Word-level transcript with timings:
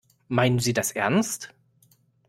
Meinen 0.29 0.57
Sie 0.57 0.73
das 0.73 0.93
ernst? 0.93 1.53